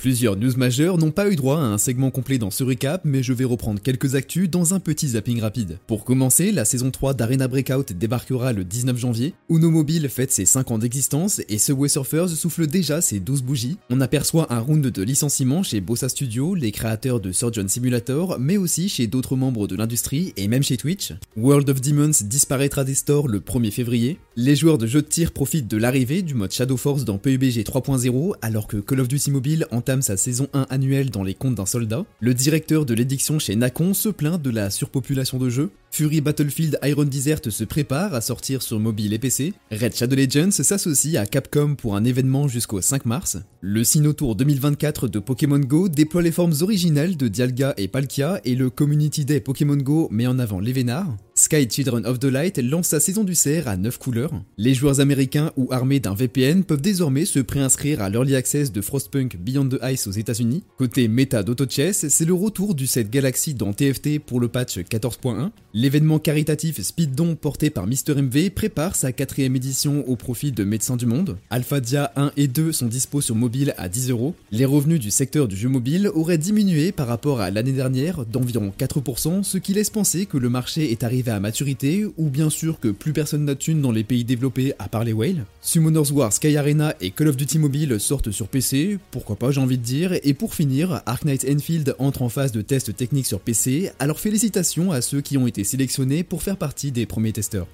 Plusieurs 0.00 0.36
news 0.36 0.56
majeures 0.56 0.96
n'ont 0.96 1.10
pas 1.10 1.28
eu 1.28 1.34
droit 1.34 1.58
à 1.58 1.64
un 1.64 1.76
segment 1.76 2.12
complet 2.12 2.38
dans 2.38 2.52
ce 2.52 2.62
recap, 2.62 3.00
mais 3.04 3.24
je 3.24 3.32
vais 3.32 3.44
reprendre 3.44 3.82
quelques 3.82 4.14
actus 4.14 4.48
dans 4.48 4.72
un 4.72 4.78
petit 4.78 5.08
zapping 5.08 5.40
rapide. 5.40 5.80
Pour 5.88 6.04
commencer, 6.04 6.52
la 6.52 6.64
saison 6.64 6.92
3 6.92 7.14
d'Arena 7.14 7.48
Breakout 7.48 7.92
débarquera 7.92 8.52
le 8.52 8.62
19 8.62 8.96
janvier. 8.96 9.34
Uno 9.50 9.72
Mobile 9.72 10.08
fête 10.08 10.30
ses 10.30 10.46
5 10.46 10.70
ans 10.70 10.78
d'existence 10.78 11.40
et 11.48 11.58
Subway 11.58 11.88
Surfers 11.88 12.28
souffle 12.28 12.68
déjà 12.68 13.00
ses 13.00 13.18
12 13.18 13.42
bougies. 13.42 13.76
On 13.90 14.00
aperçoit 14.00 14.52
un 14.52 14.60
round 14.60 14.86
de 14.86 15.02
licenciement 15.02 15.64
chez 15.64 15.80
Bossa 15.80 16.08
Studio, 16.08 16.54
les 16.54 16.70
créateurs 16.70 17.18
de 17.18 17.32
Surgeon 17.32 17.66
Simulator, 17.66 18.36
mais 18.38 18.56
aussi 18.56 18.88
chez 18.88 19.08
d'autres 19.08 19.34
membres 19.34 19.66
de 19.66 19.74
l'industrie 19.74 20.32
et 20.36 20.46
même 20.46 20.62
chez 20.62 20.76
Twitch. 20.76 21.12
World 21.36 21.68
of 21.70 21.80
Demons 21.80 22.12
disparaîtra 22.22 22.84
des 22.84 22.94
stores 22.94 23.26
le 23.26 23.40
1er 23.40 23.72
février. 23.72 24.20
Les 24.36 24.54
joueurs 24.54 24.78
de 24.78 24.86
jeux 24.86 25.02
de 25.02 25.08
tir 25.08 25.32
profitent 25.32 25.66
de 25.66 25.76
l'arrivée 25.76 26.22
du 26.22 26.34
mode 26.34 26.52
Shadow 26.52 26.76
Force 26.76 27.04
dans 27.04 27.18
PUBG 27.18 27.64
3.0 27.64 28.34
alors 28.42 28.68
que 28.68 28.76
Call 28.76 29.00
of 29.00 29.08
Duty 29.08 29.32
Mobile 29.32 29.66
en 29.72 29.80
sa 30.02 30.18
saison 30.18 30.48
1 30.52 30.66
annuelle 30.68 31.10
dans 31.10 31.22
les 31.22 31.32
comptes 31.32 31.54
d'un 31.54 31.66
soldat, 31.66 32.04
le 32.20 32.34
directeur 32.34 32.84
de 32.84 32.92
l'édiction 32.92 33.38
chez 33.38 33.56
Nacon 33.56 33.94
se 33.94 34.10
plaint 34.10 34.40
de 34.40 34.50
la 34.50 34.68
surpopulation 34.68 35.38
de 35.38 35.48
jeux, 35.48 35.70
Fury 35.90 36.20
Battlefield 36.20 36.78
Iron 36.84 37.04
Desert 37.04 37.40
se 37.50 37.64
prépare 37.64 38.14
à 38.14 38.20
sortir 38.20 38.62
sur 38.62 38.78
mobile 38.78 39.12
et 39.12 39.18
PC, 39.18 39.54
Red 39.72 39.94
Shadow 39.94 40.16
Legends 40.16 40.50
s'associe 40.50 41.16
à 41.16 41.26
Capcom 41.26 41.74
pour 41.74 41.96
un 41.96 42.04
événement 42.04 42.46
jusqu'au 42.46 42.80
5 42.80 43.06
mars, 43.06 43.38
le 43.60 43.82
Sinotour 43.82 44.36
2024 44.36 45.08
de 45.08 45.18
Pokémon 45.18 45.58
Go 45.58 45.88
déploie 45.88 46.22
les 46.22 46.30
formes 46.30 46.54
originales 46.60 47.16
de 47.16 47.26
Dialga 47.26 47.74
et 47.76 47.88
Palkia 47.88 48.40
et 48.44 48.54
le 48.54 48.70
Community 48.70 49.24
Day 49.24 49.40
Pokémon 49.40 49.76
Go 49.76 50.08
met 50.12 50.28
en 50.28 50.38
avant 50.38 50.60
les 50.60 50.72
vénards, 50.72 51.16
Sky 51.34 51.68
Children 51.68 52.04
of 52.04 52.18
the 52.18 52.24
Light 52.24 52.58
lance 52.58 52.88
sa 52.88 53.00
saison 53.00 53.24
du 53.24 53.34
cerf 53.34 53.68
à 53.68 53.76
9 53.76 53.98
couleurs. 53.98 54.32
Les 54.56 54.74
joueurs 54.74 55.00
américains 55.00 55.52
ou 55.56 55.72
armés 55.72 56.00
d'un 56.00 56.14
VPN 56.14 56.64
peuvent 56.64 56.80
désormais 56.80 57.24
se 57.24 57.38
préinscrire 57.38 58.02
à 58.02 58.10
l'Early 58.10 58.34
Access 58.34 58.72
de 58.72 58.80
Frostpunk 58.80 59.36
Beyond 59.36 59.68
the 59.68 59.78
Ice 59.84 60.06
aux 60.06 60.12
États-Unis. 60.12 60.64
Côté 60.78 61.06
méta 61.08 61.42
d'AutoChess, 61.42 62.08
c'est 62.08 62.24
le 62.24 62.34
retour 62.34 62.74
du 62.74 62.86
set 62.86 63.08
Galaxy 63.10 63.54
dans 63.54 63.72
TFT 63.72 64.18
pour 64.18 64.40
le 64.40 64.48
patch 64.48 64.78
14.1. 64.78 65.50
L'événement 65.80 66.18
caritatif 66.18 66.82
Speed 66.82 67.14
Don 67.14 67.36
porté 67.36 67.70
par 67.70 67.86
Mister 67.86 68.12
MV 68.16 68.50
prépare 68.50 68.96
sa 68.96 69.12
quatrième 69.12 69.54
édition 69.54 70.02
au 70.08 70.16
profit 70.16 70.50
de 70.50 70.64
Médecins 70.64 70.96
du 70.96 71.06
Monde. 71.06 71.36
Alphadia 71.50 72.10
1 72.16 72.32
et 72.36 72.48
2 72.48 72.72
sont 72.72 72.86
dispo 72.86 73.20
sur 73.20 73.36
mobile 73.36 73.74
à 73.78 73.88
10 73.88 74.10
euros. 74.10 74.34
Les 74.50 74.64
revenus 74.64 74.98
du 74.98 75.12
secteur 75.12 75.46
du 75.46 75.54
jeu 75.54 75.68
mobile 75.68 76.10
auraient 76.12 76.36
diminué 76.36 76.90
par 76.90 77.06
rapport 77.06 77.40
à 77.40 77.52
l'année 77.52 77.70
dernière 77.70 78.26
d'environ 78.26 78.72
4%, 78.76 79.44
ce 79.44 79.56
qui 79.56 79.72
laisse 79.72 79.90
penser 79.90 80.26
que 80.26 80.36
le 80.36 80.48
marché 80.48 80.90
est 80.90 81.04
arrivé 81.04 81.30
à 81.30 81.38
maturité, 81.38 82.06
ou 82.16 82.28
bien 82.28 82.50
sûr 82.50 82.80
que 82.80 82.88
plus 82.88 83.12
personne 83.12 83.44
n'a 83.44 83.54
thune 83.54 83.80
dans 83.80 83.92
les 83.92 84.02
pays 84.02 84.24
développés 84.24 84.72
à 84.80 84.88
part 84.88 85.04
les 85.04 85.12
whales. 85.12 85.44
Summoners 85.62 86.10
War, 86.10 86.32
Sky 86.32 86.56
Arena 86.56 86.96
et 87.00 87.12
Call 87.12 87.28
of 87.28 87.36
Duty 87.36 87.60
Mobile 87.60 88.00
sortent 88.00 88.32
sur 88.32 88.48
PC, 88.48 88.98
pourquoi 89.12 89.36
pas 89.36 89.52
j'ai 89.52 89.60
envie 89.60 89.78
de 89.78 89.84
dire, 89.84 90.12
et 90.24 90.34
pour 90.34 90.56
finir, 90.56 91.02
Ark 91.06 91.24
Knight 91.24 91.46
Enfield 91.48 91.94
entre 92.00 92.22
en 92.22 92.28
phase 92.28 92.50
de 92.50 92.62
test 92.62 92.96
technique 92.96 93.26
sur 93.26 93.38
PC, 93.38 93.92
alors 94.00 94.18
félicitations 94.18 94.90
à 94.90 95.02
ceux 95.02 95.20
qui 95.20 95.38
ont 95.38 95.46
été 95.46 95.67
sélectionnés 95.68 96.24
pour 96.24 96.42
faire 96.42 96.56
partie 96.56 96.90
des 96.90 97.06
premiers 97.06 97.32
testeurs. 97.32 97.68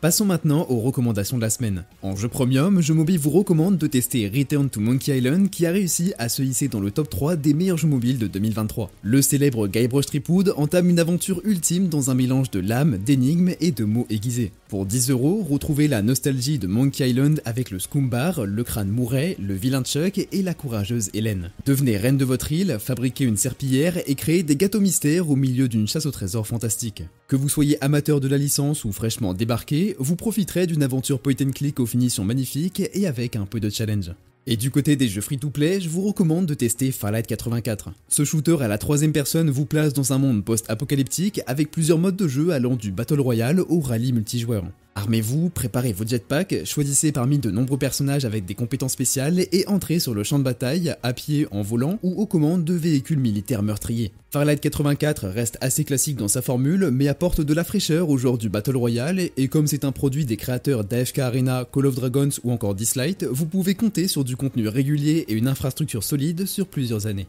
Passons 0.00 0.24
maintenant 0.24 0.64
aux 0.68 0.78
recommandations 0.78 1.38
de 1.38 1.42
la 1.42 1.50
semaine. 1.50 1.82
En 2.02 2.14
jeu 2.14 2.28
premium, 2.28 2.80
Jeux 2.80 2.94
Mobile 2.94 3.18
vous 3.18 3.30
recommande 3.30 3.78
de 3.78 3.86
tester 3.88 4.28
Return 4.28 4.70
to 4.70 4.78
Monkey 4.78 5.18
Island 5.18 5.50
qui 5.50 5.66
a 5.66 5.72
réussi 5.72 6.14
à 6.18 6.28
se 6.28 6.40
hisser 6.40 6.68
dans 6.68 6.78
le 6.78 6.92
top 6.92 7.10
3 7.10 7.34
des 7.34 7.52
meilleurs 7.52 7.78
jeux 7.78 7.88
mobiles 7.88 8.18
de 8.18 8.28
2023. 8.28 8.92
Le 9.02 9.20
célèbre 9.22 9.66
Guybrush 9.66 10.06
Threepwood 10.06 10.54
entame 10.56 10.88
une 10.88 11.00
aventure 11.00 11.40
ultime 11.42 11.88
dans 11.88 12.12
un 12.12 12.14
mélange 12.14 12.52
de 12.52 12.60
lames, 12.60 12.96
d'énigmes 12.96 13.54
et 13.60 13.72
de 13.72 13.84
mots 13.84 14.06
aiguisés. 14.08 14.52
Pour 14.68 14.86
10 14.86 15.10
euros, 15.10 15.44
retrouvez 15.48 15.88
la 15.88 16.00
nostalgie 16.02 16.60
de 16.60 16.68
Monkey 16.68 17.08
Island 17.08 17.40
avec 17.44 17.72
le 17.72 17.80
Scoombar, 17.80 18.44
le 18.44 18.62
crâne 18.62 18.90
Mouret, 18.90 19.36
le 19.40 19.54
vilain 19.54 19.82
Chuck 19.82 20.18
et 20.18 20.42
la 20.42 20.54
courageuse 20.54 21.10
Hélène. 21.12 21.50
Devenez 21.66 21.96
reine 21.96 22.18
de 22.18 22.24
votre 22.24 22.52
île, 22.52 22.76
fabriquez 22.78 23.24
une 23.24 23.38
serpillière 23.38 23.98
et 24.06 24.14
créez 24.14 24.44
des 24.44 24.56
gâteaux 24.56 24.80
mystères 24.80 25.28
au 25.28 25.36
milieu 25.36 25.68
d'une 25.68 25.88
chasse 25.88 26.06
au 26.06 26.12
trésor 26.12 26.46
fantastique. 26.46 27.02
Que 27.26 27.36
vous 27.36 27.48
soyez 27.48 27.82
amateur 27.82 28.20
de 28.20 28.28
la 28.28 28.38
licence 28.38 28.84
ou 28.84 28.92
fraîchement 28.92 29.34
débarqué, 29.34 29.87
vous 29.98 30.16
profiterez 30.16 30.66
d'une 30.66 30.82
aventure 30.82 31.20
point 31.20 31.34
and 31.40 31.50
click 31.50 31.80
aux 31.80 31.86
finitions 31.86 32.24
magnifiques 32.24 32.82
et 32.92 33.06
avec 33.06 33.36
un 33.36 33.46
peu 33.46 33.60
de 33.60 33.70
challenge. 33.70 34.12
Et 34.46 34.56
du 34.56 34.70
côté 34.70 34.96
des 34.96 35.08
jeux 35.08 35.20
free-to-play, 35.20 35.80
je 35.80 35.90
vous 35.90 36.00
recommande 36.00 36.46
de 36.46 36.54
tester 36.54 36.90
Fallout 36.90 37.20
84. 37.20 37.90
Ce 38.08 38.24
shooter 38.24 38.56
à 38.62 38.68
la 38.68 38.78
troisième 38.78 39.12
personne 39.12 39.50
vous 39.50 39.66
place 39.66 39.92
dans 39.92 40.14
un 40.14 40.18
monde 40.18 40.42
post-apocalyptique 40.42 41.42
avec 41.46 41.70
plusieurs 41.70 41.98
modes 41.98 42.16
de 42.16 42.28
jeu 42.28 42.50
allant 42.50 42.74
du 42.74 42.90
Battle 42.90 43.20
Royale 43.20 43.60
au 43.60 43.80
rallye 43.80 44.14
multijoueur. 44.14 44.64
Armez-vous, 44.98 45.48
préparez 45.48 45.92
vos 45.92 46.04
jetpacks, 46.04 46.64
choisissez 46.64 47.12
parmi 47.12 47.38
de 47.38 47.52
nombreux 47.52 47.78
personnages 47.78 48.24
avec 48.24 48.46
des 48.46 48.56
compétences 48.56 48.94
spéciales 48.94 49.38
et 49.52 49.64
entrez 49.68 50.00
sur 50.00 50.12
le 50.12 50.24
champ 50.24 50.40
de 50.40 50.42
bataille 50.42 50.92
à 51.04 51.12
pied, 51.12 51.46
en 51.52 51.62
volant 51.62 52.00
ou 52.02 52.20
aux 52.20 52.26
commandes 52.26 52.64
de 52.64 52.74
véhicules 52.74 53.20
militaires 53.20 53.62
meurtriers. 53.62 54.10
Farlight 54.32 54.58
84 54.60 55.28
reste 55.28 55.56
assez 55.60 55.84
classique 55.84 56.16
dans 56.16 56.26
sa 56.26 56.42
formule 56.42 56.90
mais 56.92 57.06
apporte 57.06 57.40
de 57.40 57.54
la 57.54 57.62
fraîcheur 57.62 58.10
au 58.10 58.18
genre 58.18 58.38
du 58.38 58.48
Battle 58.48 58.76
Royale 58.76 59.20
et 59.36 59.46
comme 59.46 59.68
c'est 59.68 59.84
un 59.84 59.92
produit 59.92 60.24
des 60.24 60.36
créateurs 60.36 60.82
d'AFK 60.82 61.20
Arena, 61.20 61.64
Call 61.72 61.86
of 61.86 61.94
Dragons 61.94 62.30
ou 62.42 62.50
encore 62.50 62.74
Dislight, 62.74 63.22
vous 63.22 63.46
pouvez 63.46 63.76
compter 63.76 64.08
sur 64.08 64.24
du 64.24 64.34
contenu 64.34 64.66
régulier 64.66 65.26
et 65.28 65.34
une 65.34 65.46
infrastructure 65.46 66.02
solide 66.02 66.44
sur 66.44 66.66
plusieurs 66.66 67.06
années. 67.06 67.28